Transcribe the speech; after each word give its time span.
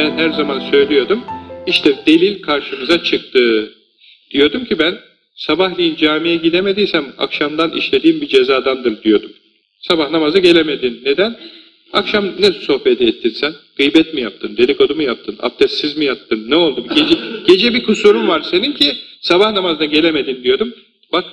ben 0.00 0.18
her 0.18 0.30
zaman 0.30 0.70
söylüyordum. 0.70 1.24
İşte 1.66 1.94
delil 2.06 2.42
karşımıza 2.42 3.02
çıktı. 3.02 3.72
Diyordum 4.30 4.64
ki 4.64 4.78
ben 4.78 4.98
sabahleyin 5.34 5.96
camiye 5.96 6.36
gidemediysem 6.36 7.06
akşamdan 7.18 7.70
işlediğim 7.70 8.20
bir 8.20 8.28
cezadandır 8.28 9.02
diyordum. 9.02 9.32
Sabah 9.80 10.10
namazı 10.10 10.38
gelemedin. 10.38 11.00
Neden? 11.04 11.36
Akşam 11.92 12.24
ne 12.38 12.52
sohbet 12.52 13.00
ettin 13.00 13.30
sen? 13.30 13.52
Gıybet 13.76 14.14
mi 14.14 14.20
yaptın? 14.20 14.56
Dedikodu 14.56 14.94
mu 14.94 15.02
yaptın? 15.02 15.36
Abdestsiz 15.40 15.96
mi 15.96 16.04
yattın? 16.04 16.50
Ne 16.50 16.56
oldu? 16.56 16.86
Gece, 16.94 17.14
gece 17.46 17.74
bir 17.74 17.82
kusurun 17.82 18.28
var 18.28 18.42
senin 18.50 18.72
ki 18.72 18.96
sabah 19.20 19.52
namazına 19.52 19.84
gelemedin 19.84 20.44
diyordum. 20.44 20.74
Bak 21.12 21.24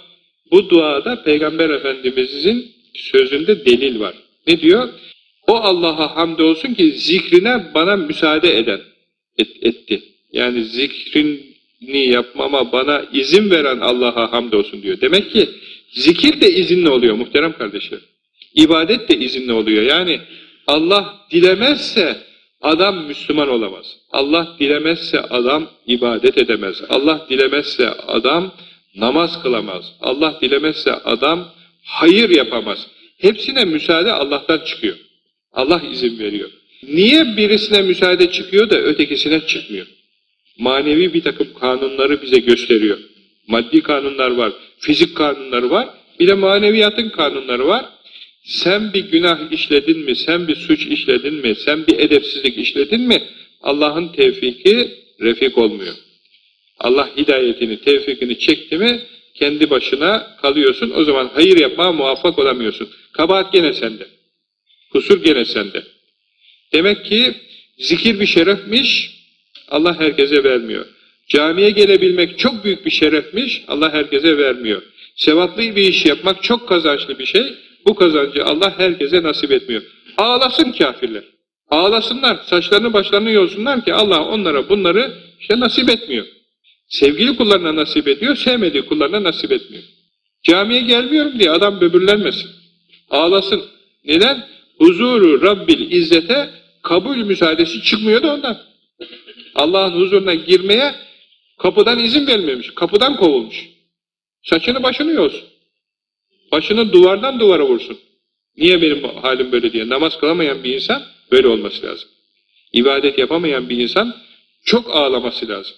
bu 0.52 0.70
duada 0.70 1.24
Peygamber 1.24 1.70
Efendimizin 1.70 2.72
sözünde 2.94 3.66
delil 3.66 4.00
var. 4.00 4.14
Ne 4.48 4.62
diyor? 4.62 4.90
O 5.48 5.56
Allah'a 5.56 6.16
hamdolsun 6.16 6.74
ki 6.74 6.92
zikrine 6.92 7.74
bana 7.74 7.96
müsaade 7.96 8.58
eden 8.58 8.82
et, 9.38 9.48
etti. 9.62 10.04
Yani 10.32 10.64
zikrini 10.64 12.10
yapmama 12.10 12.72
bana 12.72 13.06
izin 13.14 13.52
veren 13.52 13.80
Allah'a 13.80 14.32
hamdolsun 14.32 14.84
diyor. 14.84 15.02
Demek 15.02 15.32
ki 15.32 15.50
zikir 15.92 16.42
de 16.42 16.52
izinli 16.52 16.90
oluyor 16.90 17.16
muhterem 17.16 17.54
kardeşler. 17.54 18.00
İbadet 18.56 19.10
de 19.10 19.18
izinli 19.18 19.54
oluyor. 19.54 19.84
Yani 19.84 20.20
Allah 20.68 21.26
dilemezse 21.32 22.18
adam 22.62 23.06
Müslüman 23.06 23.50
olamaz. 23.50 23.98
Allah 24.12 24.56
dilemezse 24.60 25.20
adam 25.20 25.70
ibadet 25.88 26.38
edemez. 26.38 26.82
Allah 26.90 27.26
dilemezse 27.30 27.90
adam 27.90 28.52
namaz 28.96 29.44
kılamaz. 29.44 29.94
Allah 30.02 30.40
dilemezse 30.42 30.94
adam 30.94 31.50
hayır 31.84 32.30
yapamaz. 32.30 32.88
Hepsine 33.18 33.66
müsaade 33.66 34.12
Allah'tan 34.12 34.60
çıkıyor. 34.66 34.98
Allah 35.54 35.82
izin 35.92 36.20
veriyor. 36.20 36.50
Niye 36.84 37.38
birisine 37.38 37.82
müsaade 37.82 38.32
çıkıyor 38.32 38.70
da 38.70 38.76
ötekisine 38.82 39.48
çıkmıyor? 39.48 39.88
Manevi 40.60 41.14
bir 41.14 41.22
takım 41.22 41.54
kanunları 41.60 42.22
bize 42.22 42.40
gösteriyor. 42.40 42.98
Maddi 43.48 43.82
kanunlar 43.82 44.32
var, 44.32 44.54
fizik 44.80 45.18
kanunları 45.18 45.70
var, 45.70 45.90
bir 46.20 46.28
de 46.28 46.34
maneviyatın 46.34 47.10
kanunları 47.10 47.68
var. 47.68 47.86
Sen 48.44 48.94
bir 48.94 49.12
günah 49.12 49.52
işledin 49.52 50.00
mi, 50.00 50.16
sen 50.16 50.48
bir 50.48 50.56
suç 50.56 50.86
işledin 50.86 51.34
mi, 51.34 51.56
sen 51.56 51.88
bir 51.88 52.00
edepsizlik 52.00 52.58
işledin 52.58 53.02
mi, 53.02 53.24
Allah'ın 53.62 54.08
tevfiki 54.08 54.92
refik 55.22 55.58
olmuyor. 55.58 55.94
Allah 56.80 57.10
hidayetini, 57.18 57.82
tevfikini 57.82 58.40
çekti 58.40 58.78
mi, 58.78 59.02
kendi 59.36 59.70
başına 59.70 60.38
kalıyorsun. 60.42 60.92
O 60.96 61.04
zaman 61.04 61.32
hayır 61.34 61.58
yapmaya 61.58 61.92
muvaffak 61.92 62.40
olamıyorsun. 62.40 62.90
Kabahat 63.12 63.54
gene 63.54 63.74
sende. 63.74 64.08
Kusur 64.98 65.24
gene 65.24 65.46
sende. 65.46 65.84
Demek 66.74 67.06
ki 67.06 67.34
zikir 67.78 68.20
bir 68.20 68.26
şerefmiş, 68.26 69.12
Allah 69.68 70.00
herkese 70.00 70.44
vermiyor. 70.44 70.86
Camiye 71.28 71.70
gelebilmek 71.70 72.40
çok 72.40 72.64
büyük 72.64 72.86
bir 72.86 72.92
şerefmiş, 72.92 73.64
Allah 73.68 73.94
herkese 73.94 74.38
vermiyor. 74.38 74.82
Sevaplı 75.16 75.62
bir 75.62 75.90
iş 75.90 76.06
yapmak 76.06 76.44
çok 76.44 76.70
kazançlı 76.70 77.20
bir 77.20 77.26
şey, 77.26 77.54
bu 77.86 77.96
kazancı 77.96 78.46
Allah 78.46 78.80
herkese 78.80 79.24
nasip 79.24 79.52
etmiyor. 79.52 79.82
Ağlasın 80.18 80.72
kafirler. 80.72 81.24
Ağlasınlar, 81.70 82.38
saçlarını 82.46 82.94
başlarını 82.94 83.32
yolsunlar 83.32 83.86
ki 83.86 83.94
Allah 83.94 84.26
onlara 84.26 84.70
bunları 84.70 85.14
işte 85.40 85.60
nasip 85.60 85.90
etmiyor. 85.90 86.26
Sevgili 86.88 87.36
kullarına 87.36 87.76
nasip 87.76 88.08
ediyor, 88.08 88.36
sevmediği 88.36 88.86
kullarına 88.86 89.24
nasip 89.24 89.52
etmiyor. 89.52 89.84
Camiye 90.44 90.82
gelmiyorum 90.82 91.40
diye 91.40 91.52
adam 91.52 91.82
böbürlenmesin. 91.82 92.50
Ağlasın. 93.10 93.64
Neden? 94.06 94.57
Huzuru 94.78 95.42
Rabbil 95.42 95.92
İzzet'e 95.92 96.50
kabul 96.84 97.18
müsaadesi 97.18 97.82
çıkmıyor 97.84 98.24
da 98.24 98.34
ondan. 98.34 98.58
Allah'ın 99.56 100.00
huzuruna 100.00 100.34
girmeye 100.34 100.96
kapıdan 101.58 102.00
izin 102.00 102.28
vermemiş. 102.28 102.74
Kapıdan 102.76 103.18
kovulmuş. 103.18 103.70
Saçını 104.44 104.84
başını 104.84 105.12
yolsun. 105.12 105.44
Başını 106.52 106.94
duvardan 106.94 107.40
duvara 107.40 107.66
vursun. 107.66 107.98
Niye 108.58 108.82
benim 108.82 109.04
halim 109.04 109.52
böyle 109.52 109.74
diye. 109.74 109.90
Namaz 109.90 110.20
kılamayan 110.20 110.64
bir 110.64 110.74
insan 110.74 111.04
böyle 111.32 111.48
olması 111.48 111.86
lazım. 111.86 112.10
İbadet 112.74 113.18
yapamayan 113.18 113.70
bir 113.70 113.78
insan 113.78 114.16
çok 114.66 114.96
ağlaması 114.96 115.48
lazım. 115.48 115.76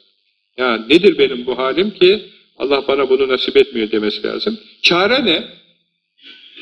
Ya 0.57 0.78
nedir 0.78 1.18
benim 1.18 1.45
bu 1.45 1.57
halim 1.57 1.91
ki 1.91 2.25
Allah 2.57 2.88
bana 2.88 3.09
bunu 3.09 3.28
nasip 3.28 3.57
etmiyor 3.57 3.91
demesi 3.91 4.24
lazım. 4.24 4.59
Çare 4.81 5.25
ne? 5.25 5.47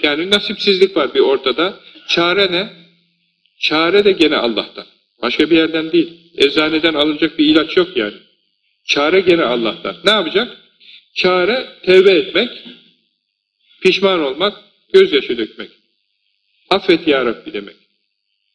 Yani 0.03 0.31
nasipsizlik 0.31 0.97
var 0.97 1.13
bir 1.13 1.19
ortada. 1.19 1.79
Çare 2.07 2.51
ne? 2.51 2.69
Çare 3.59 4.05
de 4.05 4.11
gene 4.11 4.35
Allah'tan. 4.37 4.85
Başka 5.21 5.49
bir 5.49 5.57
yerden 5.57 5.91
değil. 5.91 6.13
Eczaneden 6.37 6.93
alınacak 6.93 7.39
bir 7.39 7.45
ilaç 7.45 7.77
yok 7.77 7.97
yani. 7.97 8.15
Çare 8.85 9.19
gene 9.19 9.43
Allah'tan. 9.43 9.95
Ne 10.05 10.11
yapacak? 10.11 10.57
Çare 11.15 11.67
tevbe 11.83 12.11
etmek, 12.11 12.49
pişman 13.81 14.21
olmak, 14.21 14.53
gözyaşı 14.93 15.37
dökmek. 15.37 15.69
Affet 16.69 17.07
ya 17.07 17.25
Rabbi 17.25 17.53
demek. 17.53 17.75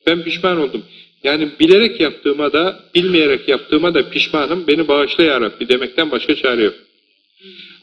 Ben 0.06 0.22
pişman 0.22 0.60
oldum. 0.60 0.84
Yani 1.24 1.48
bilerek 1.60 2.00
yaptığıma 2.00 2.52
da, 2.52 2.84
bilmeyerek 2.94 3.48
yaptığıma 3.48 3.94
da 3.94 4.10
pişmanım, 4.10 4.66
beni 4.66 4.88
bağışla 4.88 5.24
ya 5.24 5.40
Rabbi 5.40 5.69
demekten 5.69 6.10
başka 6.10 6.34
çare 6.34 6.62
yok. 6.62 6.74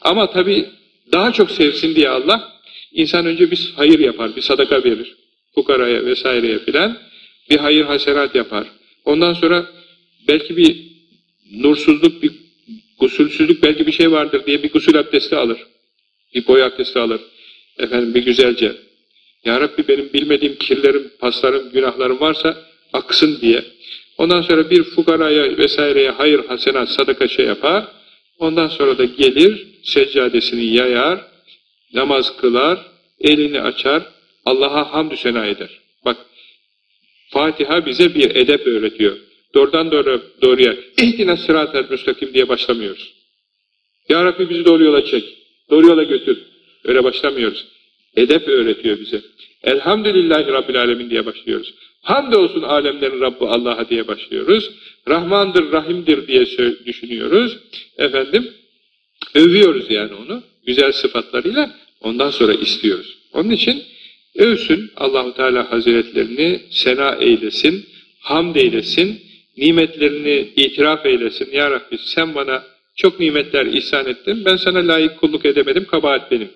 Ama 0.00 0.30
tabi 0.30 0.68
daha 1.12 1.32
çok 1.32 1.50
sevsin 1.50 1.94
diye 1.94 2.08
Allah, 2.08 2.52
insan 2.92 3.26
önce 3.26 3.50
bir 3.50 3.72
hayır 3.76 3.98
yapar, 3.98 4.36
bir 4.36 4.42
sadaka 4.42 4.84
verir. 4.84 5.16
Fukaraya 5.54 6.06
vesaireye 6.06 6.58
filan, 6.58 6.98
bir 7.50 7.56
hayır 7.58 7.84
hasenat 7.84 8.34
yapar. 8.34 8.66
Ondan 9.04 9.34
sonra 9.34 9.66
belki 10.28 10.56
bir 10.56 10.76
nursuzluk, 11.52 12.22
bir 12.22 12.32
gusülsüzlük 12.98 13.62
belki 13.62 13.86
bir 13.86 13.92
şey 13.92 14.12
vardır 14.12 14.46
diye 14.46 14.62
bir 14.62 14.72
gusül 14.72 14.98
abdesti 14.98 15.36
alır. 15.36 15.58
Bir 16.34 16.46
boy 16.46 16.62
abdesti 16.62 16.98
alır. 16.98 17.20
Efendim 17.78 18.14
bir 18.14 18.24
güzelce. 18.24 18.76
Ya 19.44 19.60
Rabbi 19.60 19.88
benim 19.88 20.12
bilmediğim 20.12 20.56
kirlerim, 20.56 21.10
paslarım, 21.18 21.70
günahlarım 21.72 22.20
varsa 22.20 22.56
aksın 22.92 23.38
diye. 23.40 23.64
Ondan 24.18 24.42
sonra 24.42 24.70
bir 24.70 24.82
fukaraya 24.82 25.56
vesaireye 25.58 26.10
hayır, 26.10 26.44
hasenat, 26.44 26.88
sadaka 26.88 27.28
şey 27.28 27.46
yapar. 27.46 27.84
Ondan 28.38 28.68
sonra 28.68 28.98
da 28.98 29.04
gelir, 29.04 29.66
seccadesini 29.82 30.66
yayar, 30.66 31.20
namaz 31.94 32.36
kılar, 32.36 32.78
elini 33.20 33.60
açar, 33.60 34.02
Allah'a 34.50 34.92
hamdü 34.92 35.16
sena 35.16 35.46
eder. 35.46 35.70
Bak, 36.04 36.16
Fatiha 37.30 37.86
bize 37.86 38.14
bir 38.14 38.36
edep 38.36 38.66
öğretiyor. 38.66 39.16
Doğrudan 39.54 39.90
doğru, 39.92 40.22
doğruya, 40.42 40.76
ihdine 41.02 41.36
sırat-ı 41.36 41.86
müstakim 41.90 42.34
diye 42.34 42.48
başlamıyoruz. 42.48 43.14
Ya 44.08 44.24
Rabbi 44.24 44.50
bizi 44.50 44.64
doğru 44.64 44.84
yola 44.84 45.04
çek, 45.04 45.24
doğru 45.70 45.86
yola 45.86 46.02
götür. 46.02 46.38
Öyle 46.84 47.04
başlamıyoruz. 47.04 47.66
Edep 48.16 48.48
öğretiyor 48.48 49.00
bize. 49.00 49.20
Elhamdülillahi 49.62 50.46
Rabbil 50.46 50.80
Alemin 50.80 51.10
diye 51.10 51.26
başlıyoruz. 51.26 51.74
Hamdolsun 52.02 52.62
alemlerin 52.62 53.20
Rabbi 53.20 53.44
Allah'a 53.44 53.88
diye 53.88 54.08
başlıyoruz. 54.08 54.70
Rahmandır, 55.08 55.72
Rahimdir 55.72 56.26
diye 56.26 56.46
düşünüyoruz. 56.86 57.58
Efendim, 57.98 58.52
övüyoruz 59.34 59.90
yani 59.90 60.14
onu. 60.14 60.42
Güzel 60.66 60.92
sıfatlarıyla 60.92 61.76
ondan 62.00 62.30
sonra 62.30 62.52
istiyoruz. 62.52 63.18
Onun 63.32 63.50
için 63.50 63.82
övsün 64.36 64.90
Allahu 64.96 65.34
Teala 65.34 65.72
Hazretlerini 65.72 66.60
sena 66.70 67.14
eylesin, 67.14 67.86
hamd 68.20 68.56
eylesin, 68.56 69.20
nimetlerini 69.56 70.48
itiraf 70.56 71.06
eylesin. 71.06 71.48
Ya 71.52 71.70
Rabbi 71.70 71.98
sen 71.98 72.34
bana 72.34 72.62
çok 72.96 73.20
nimetler 73.20 73.66
ihsan 73.66 74.06
ettin, 74.06 74.44
ben 74.44 74.56
sana 74.56 74.88
layık 74.88 75.20
kulluk 75.20 75.44
edemedim, 75.44 75.84
kabahat 75.84 76.30
benim. 76.30 76.48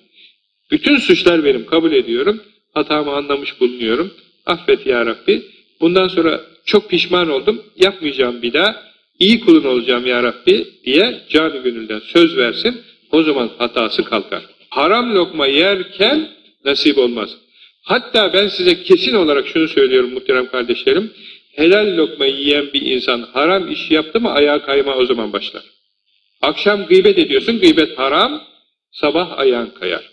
Bütün 0.71 0.97
suçlar 0.97 1.45
benim, 1.45 1.67
kabul 1.67 1.93
ediyorum, 1.93 2.41
hatamı 2.75 3.13
anlamış 3.13 3.61
bulunuyorum. 3.61 4.11
Affet 4.47 4.87
ya 4.87 5.07
Rabbi. 5.07 5.43
Bundan 5.81 6.09
sonra 6.09 6.41
çok 6.65 6.91
pişman 6.91 7.31
oldum. 7.31 7.63
Yapmayacağım 7.77 8.43
bir 8.43 8.53
daha. 8.53 8.83
İyi 9.19 9.41
kulun 9.41 9.65
olacağım 9.65 10.07
ya 10.07 10.23
Rabbi 10.23 10.67
diye 10.85 11.21
canı 11.29 11.63
gönülden 11.63 11.99
söz 11.99 12.37
versin. 12.37 12.81
O 13.13 13.23
zaman 13.23 13.51
hatası 13.59 14.05
kalkar. 14.05 14.43
Haram 14.71 15.15
lokma 15.15 15.47
yerken 15.47 16.29
nasip 16.65 16.99
olmaz. 16.99 17.37
Hatta 17.85 18.33
ben 18.33 18.49
size 18.49 18.83
kesin 18.83 19.15
olarak 19.15 19.49
şunu 19.49 19.69
söylüyorum 19.69 20.13
muhterem 20.13 20.47
kardeşlerim. 20.47 21.13
Helal 21.53 21.97
lokma 21.97 22.27
yiyen 22.27 22.73
bir 22.73 22.83
insan 22.83 23.23
haram 23.23 23.73
iş 23.73 23.91
yaptı 23.91 24.21
mı 24.21 24.31
ayağa 24.33 24.63
kayma 24.63 24.95
o 24.95 25.07
zaman 25.07 25.33
başlar. 25.33 25.63
Akşam 26.43 26.87
gıybet 26.87 27.19
ediyorsun, 27.19 27.61
gıybet 27.61 27.99
haram, 27.99 28.43
sabah 28.93 29.39
ayağın 29.39 29.71
kayar. 29.71 30.11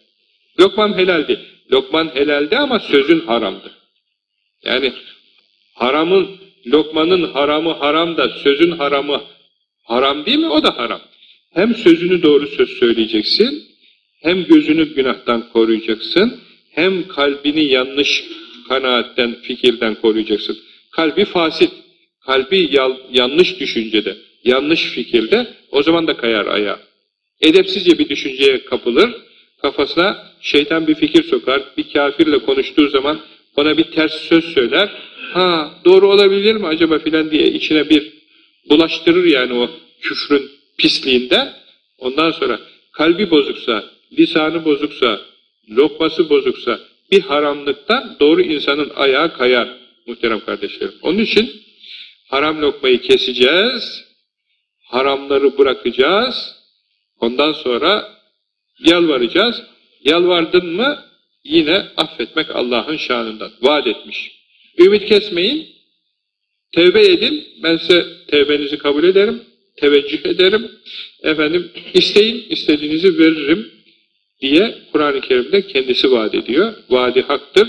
Lokman 0.59 0.97
helaldi. 0.97 1.39
Lokman 1.71 2.15
helaldi 2.15 2.57
ama 2.57 2.79
sözün 2.79 3.19
haramdı. 3.19 3.71
Yani 4.63 4.93
haramın, 5.73 6.29
lokmanın 6.67 7.33
haramı 7.33 7.73
haram 7.73 8.17
da 8.17 8.29
sözün 8.29 8.71
haramı 8.71 9.21
haram 9.83 10.25
değil 10.25 10.37
mi? 10.37 10.49
O 10.49 10.63
da 10.63 10.77
haram. 10.77 11.01
Hem 11.53 11.75
sözünü 11.75 12.23
doğru 12.23 12.47
söz 12.47 12.69
söyleyeceksin, 12.69 13.63
hem 14.21 14.43
gözünü 14.43 14.95
günahtan 14.95 15.49
koruyacaksın, 15.53 16.39
hem 16.71 17.07
kalbini 17.07 17.63
yanlış 17.63 18.23
kanaatten, 18.67 19.35
fikirden 19.41 19.95
koruyacaksın. 19.95 20.57
Kalbi 20.91 21.25
fasit. 21.25 21.71
kalbi 22.25 22.69
yanlış 23.11 23.59
düşüncede, 23.59 24.17
yanlış 24.43 24.81
fikirde 24.81 25.47
o 25.71 25.83
zaman 25.83 26.07
da 26.07 26.17
kayar 26.17 26.45
ayağa. 26.45 26.79
Edepsizce 27.41 27.99
bir 27.99 28.09
düşünceye 28.09 28.65
kapılır, 28.65 29.09
kafasına 29.61 30.27
şeytan 30.41 30.87
bir 30.87 30.95
fikir 30.95 31.23
sokar, 31.23 31.61
bir 31.77 31.93
kafirle 31.93 32.39
konuştuğu 32.39 32.89
zaman 32.89 33.19
ona 33.55 33.77
bir 33.77 33.83
ters 33.83 34.13
söz 34.13 34.45
söyler, 34.45 34.89
ha 35.33 35.71
doğru 35.85 36.11
olabilir 36.11 36.55
mi 36.55 36.67
acaba 36.67 36.99
filan 36.99 37.31
diye 37.31 37.47
içine 37.47 37.89
bir 37.89 38.13
bulaştırır 38.69 39.23
yani 39.23 39.53
o 39.53 39.69
küfrün 40.01 40.51
pisliğinden. 40.77 41.53
Ondan 41.97 42.31
sonra 42.31 42.59
kalbi 42.91 43.31
bozuksa, 43.31 43.83
lisanı 44.17 44.65
bozuksa, 44.65 45.21
lokması 45.69 46.29
bozuksa 46.29 46.79
bir 47.11 47.21
haramlıktan 47.21 48.17
doğru 48.19 48.41
insanın 48.41 48.91
ayağı 48.95 49.37
kayar 49.37 49.77
muhterem 50.07 50.39
kardeşlerim. 50.39 50.93
Onun 51.01 51.19
için 51.19 51.51
haram 52.29 52.61
lokmayı 52.61 53.01
keseceğiz, 53.01 54.05
haramları 54.83 55.57
bırakacağız, 55.57 56.55
ondan 57.19 57.53
sonra 57.53 58.21
yalvaracağız. 58.79 59.61
Yalvardın 60.03 60.65
mı 60.65 61.03
yine 61.43 61.87
affetmek 61.97 62.49
Allah'ın 62.49 62.97
şanından. 62.97 63.51
Vaat 63.61 63.87
etmiş. 63.87 64.31
Ümit 64.79 65.05
kesmeyin, 65.05 65.67
tevbe 66.71 67.01
edin, 67.01 67.47
ben 67.63 67.77
size 67.77 68.05
tevbenizi 68.27 68.77
kabul 68.77 69.03
ederim, 69.03 69.43
teveccüh 69.75 70.25
ederim. 70.25 70.71
Efendim 71.23 71.71
isteyin, 71.93 72.45
istediğinizi 72.49 73.19
veririm 73.19 73.71
diye 74.41 74.77
Kur'an-ı 74.91 75.21
Kerim'de 75.21 75.67
kendisi 75.67 76.11
vaat 76.11 76.35
ediyor. 76.35 76.73
Vaadi 76.89 77.21
haktır, 77.21 77.67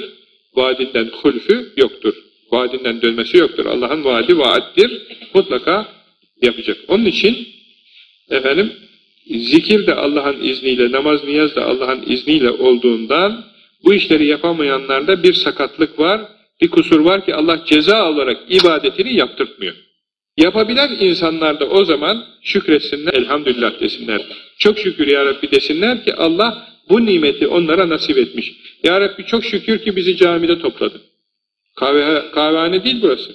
vaadinden 0.54 1.10
hulfü 1.22 1.72
yoktur. 1.76 2.14
Vaadinden 2.52 3.02
dönmesi 3.02 3.36
yoktur. 3.36 3.66
Allah'ın 3.66 4.04
vaadi 4.04 4.38
vaattir, 4.38 5.02
mutlaka 5.34 5.88
yapacak. 6.42 6.76
Onun 6.88 7.04
için 7.04 7.48
efendim 8.30 8.72
zikir 9.26 9.86
de 9.86 9.94
Allah'ın 9.94 10.42
izniyle, 10.42 10.92
namaz 10.92 11.24
niyaz 11.24 11.56
da 11.56 11.64
Allah'ın 11.66 12.02
izniyle 12.06 12.50
olduğundan 12.50 13.44
bu 13.84 13.94
işleri 13.94 14.26
yapamayanlarda 14.26 15.22
bir 15.22 15.34
sakatlık 15.34 15.98
var, 15.98 16.20
bir 16.62 16.68
kusur 16.68 17.00
var 17.00 17.24
ki 17.24 17.34
Allah 17.34 17.64
ceza 17.66 18.10
olarak 18.10 18.38
ibadetini 18.48 19.16
yaptırtmıyor. 19.16 19.74
Yapabilen 20.36 20.96
insanlar 21.00 21.60
da 21.60 21.68
o 21.68 21.84
zaman 21.84 22.24
şükretsinler, 22.42 23.14
elhamdülillah 23.14 23.80
desinler. 23.80 24.22
Çok 24.58 24.78
şükür 24.78 25.06
ya 25.06 25.26
Rabbi 25.26 25.50
desinler 25.50 26.04
ki 26.04 26.14
Allah 26.14 26.68
bu 26.88 27.06
nimeti 27.06 27.46
onlara 27.46 27.88
nasip 27.88 28.18
etmiş. 28.18 28.52
Ya 28.84 29.00
Rabbi 29.00 29.26
çok 29.26 29.44
şükür 29.44 29.78
ki 29.78 29.96
bizi 29.96 30.16
camide 30.16 30.58
topladın. 30.58 31.00
Kahve, 31.76 32.30
kahvehane 32.34 32.84
değil 32.84 32.98
burası. 33.02 33.32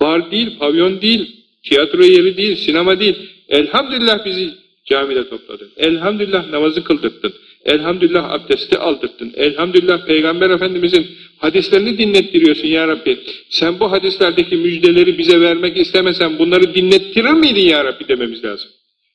Bar 0.00 0.30
değil, 0.30 0.58
pavyon 0.58 1.00
değil, 1.00 1.44
tiyatro 1.62 2.02
yeri 2.02 2.36
değil, 2.36 2.56
sinema 2.56 3.00
değil. 3.00 3.16
Elhamdülillah 3.48 4.24
bizi 4.24 4.50
camide 4.84 5.28
topladın. 5.28 5.70
Elhamdülillah 5.76 6.48
namazı 6.48 6.84
kıldırttın. 6.84 7.32
Elhamdülillah 7.64 8.30
abdesti 8.30 8.78
aldırttın. 8.78 9.32
Elhamdülillah 9.36 10.06
Peygamber 10.06 10.50
Efendimizin 10.50 11.06
hadislerini 11.44 11.98
dinlettiriyorsun 11.98 12.68
ya 12.68 12.88
Rabbi. 12.88 13.18
Sen 13.48 13.80
bu 13.80 13.92
hadislerdeki 13.92 14.56
müjdeleri 14.56 15.18
bize 15.18 15.40
vermek 15.40 15.76
istemesen 15.76 16.38
bunları 16.38 16.74
dinlettirir 16.74 17.30
miydin 17.30 17.68
ya 17.68 17.84
Rabbi 17.84 18.08
dememiz 18.08 18.44
lazım. 18.44 18.70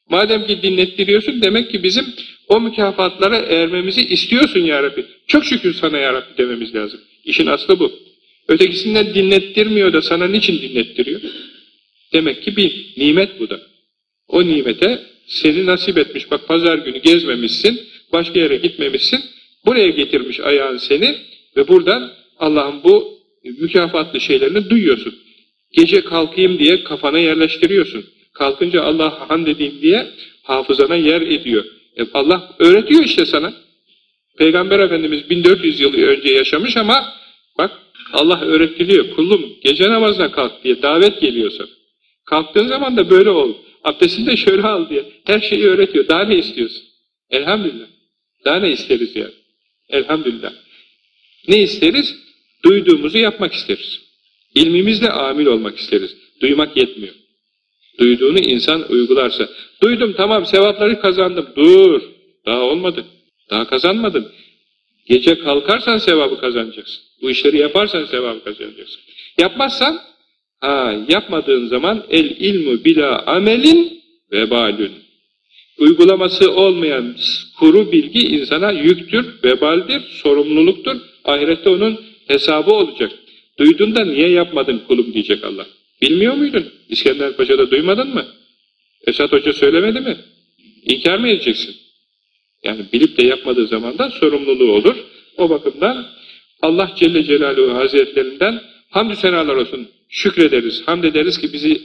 Madem 0.09 0.47
ki 0.47 0.61
dinlettiriyorsun 0.61 1.41
demek 1.41 1.71
ki 1.71 1.83
bizim 1.83 2.05
o 2.47 2.61
mükafatlara 2.61 3.37
ermemizi 3.37 4.01
istiyorsun 4.01 4.59
ya 4.59 4.83
Rabbi. 4.83 5.05
Çok 5.27 5.45
şükür 5.45 5.73
sana 5.73 5.97
ya 5.97 6.13
Rabbi 6.13 6.37
dememiz 6.37 6.75
lazım. 6.75 6.99
İşin 7.25 7.47
aslı 7.47 7.79
bu. 7.79 7.91
Ötekisinden 8.47 9.13
dinlettirmiyor 9.13 9.93
da 9.93 10.01
sana 10.01 10.27
niçin 10.27 10.61
dinlettiriyor? 10.61 11.21
Demek 12.13 12.43
ki 12.43 12.57
bir 12.57 12.93
nimet 12.97 13.39
bu 13.39 13.49
da. 13.49 13.61
O 14.27 14.43
nimete 14.43 14.99
seni 15.27 15.65
nasip 15.65 15.97
etmiş. 15.97 16.31
Bak 16.31 16.47
pazar 16.47 16.77
günü 16.77 16.97
gezmemişsin, 16.97 17.81
başka 18.13 18.39
yere 18.39 18.55
gitmemişsin. 18.55 19.19
Buraya 19.65 19.89
getirmiş 19.89 20.39
ayağın 20.39 20.77
seni 20.77 21.15
ve 21.57 21.67
buradan 21.67 22.11
Allah'ın 22.39 22.83
bu 22.83 23.19
mükafatlı 23.43 24.21
şeylerini 24.21 24.69
duyuyorsun. 24.69 25.15
Gece 25.71 26.01
kalkayım 26.01 26.59
diye 26.59 26.83
kafana 26.83 27.19
yerleştiriyorsun. 27.19 28.05
Kalkınca 28.33 28.83
Allah 28.83 29.29
han 29.29 29.45
dediğim 29.45 29.81
diye 29.81 30.07
hafızana 30.43 30.95
yer 30.95 31.21
ediyor. 31.21 31.65
E 31.97 32.03
Allah 32.13 32.55
öğretiyor 32.59 33.03
işte 33.03 33.25
sana. 33.25 33.53
Peygamber 34.37 34.79
Efendimiz 34.79 35.29
1400 35.29 35.79
yıl 35.79 35.93
önce 35.93 36.33
yaşamış 36.33 36.77
ama 36.77 37.13
bak 37.57 37.71
Allah 38.13 38.41
öğretiliyor. 38.41 39.09
Kulum 39.15 39.45
gece 39.63 39.89
namazına 39.89 40.31
kalk 40.31 40.63
diye 40.63 40.81
davet 40.81 41.21
geliyor 41.21 41.51
sana. 41.51 41.67
Kalktığın 42.25 42.67
zaman 42.67 42.97
da 42.97 43.09
böyle 43.09 43.29
ol. 43.29 43.53
Abdestini 43.83 44.27
de 44.27 44.37
şöyle 44.37 44.61
al 44.61 44.89
diye. 44.89 45.05
Her 45.25 45.39
şeyi 45.39 45.65
öğretiyor. 45.65 46.07
Daha 46.07 46.23
ne 46.23 46.37
istiyorsun? 46.37 46.83
Elhamdülillah. 47.29 47.87
Daha 48.45 48.59
ne 48.59 48.71
isteriz 48.71 49.15
yani? 49.15 49.33
Elhamdülillah. 49.89 50.53
Ne 51.47 51.61
isteriz? 51.61 52.15
Duyduğumuzu 52.65 53.17
yapmak 53.17 53.53
isteriz. 53.53 54.01
İlmimizle 54.55 55.09
amil 55.09 55.45
olmak 55.45 55.77
isteriz. 55.77 56.15
Duymak 56.41 56.77
yetmiyor. 56.77 57.13
Duyduğunu 57.99 58.39
insan 58.39 58.91
uygularsa. 58.91 59.49
Duydum 59.83 60.13
tamam 60.17 60.45
sevapları 60.45 61.01
kazandım. 61.01 61.49
Dur. 61.55 62.01
Daha 62.45 62.61
olmadı. 62.61 63.05
Daha 63.49 63.67
kazanmadın. 63.67 64.31
Gece 65.07 65.39
kalkarsan 65.39 65.97
sevabı 65.97 66.39
kazanacaksın. 66.39 67.03
Bu 67.21 67.31
işleri 67.31 67.57
yaparsan 67.57 68.05
sevabı 68.05 68.43
kazanacaksın. 68.43 69.01
Yapmazsan 69.39 69.99
ha, 70.59 71.05
yapmadığın 71.09 71.67
zaman 71.67 72.05
el 72.09 72.25
ilmu 72.25 72.83
bila 72.83 73.25
amelin 73.25 74.01
vebalün. 74.31 74.91
Uygulaması 75.79 76.51
olmayan 76.51 77.15
kuru 77.59 77.91
bilgi 77.91 78.19
insana 78.19 78.71
yüktür, 78.71 79.43
vebaldir, 79.43 80.01
sorumluluktur. 80.01 80.97
Ahirette 81.25 81.69
onun 81.69 81.99
hesabı 82.27 82.71
olacak. 82.71 83.11
Duydun 83.59 83.95
da 83.95 84.05
niye 84.05 84.29
yapmadın 84.29 84.81
kulum 84.87 85.13
diyecek 85.13 85.43
Allah. 85.43 85.67
Bilmiyor 86.01 86.33
muydun? 86.33 86.65
İskender 86.89 87.35
Paşa'da 87.35 87.71
duymadın 87.71 88.13
mı? 88.13 88.25
Esat 89.07 89.31
Hoca 89.31 89.53
söylemedi 89.53 89.99
mi? 89.99 90.17
İnkar 90.85 91.17
mı 91.17 91.29
edeceksin? 91.29 91.75
Yani 92.63 92.85
bilip 92.93 93.17
de 93.17 93.25
yapmadığı 93.25 93.67
zaman 93.67 93.97
da 93.97 94.09
sorumluluğu 94.09 94.71
olur. 94.71 94.95
O 95.37 95.49
bakımdan 95.49 96.05
Allah 96.61 96.91
Celle 96.95 97.23
Celaluhu 97.23 97.77
Hazretlerinden 97.77 98.61
hamdü 98.89 99.15
senalar 99.15 99.55
olsun. 99.55 99.87
Şükrederiz, 100.09 100.81
hamd 100.85 101.03
ederiz 101.03 101.37
ki 101.37 101.53
bizi 101.53 101.81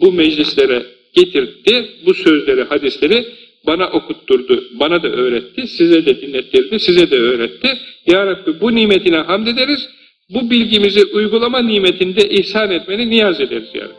bu 0.00 0.12
meclislere 0.12 0.86
getirdi, 1.12 1.88
bu 2.06 2.14
sözleri, 2.14 2.62
hadisleri 2.62 3.26
bana 3.66 3.88
okutturdu, 3.88 4.64
bana 4.80 5.02
da 5.02 5.08
öğretti, 5.08 5.66
size 5.66 6.06
de 6.06 6.22
dinlettirdi, 6.22 6.80
size 6.80 7.10
de 7.10 7.16
öğretti. 7.16 7.78
Ya 8.06 8.26
Rabbi 8.26 8.60
bu 8.60 8.74
nimetine 8.74 9.16
hamd 9.16 9.46
ederiz, 9.46 9.88
bu 10.30 10.50
bilgimizi 10.50 11.04
uygulama 11.04 11.58
nimetinde 11.62 12.28
ihsan 12.28 12.70
etmeni 12.70 13.10
niyaz 13.10 13.40
ederiz 13.40 13.68
yani 13.74 13.92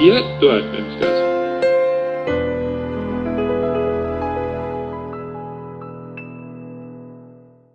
diye 0.00 0.22
dua 0.40 0.58
etmemiz 0.58 1.02
lazım. 1.02 1.29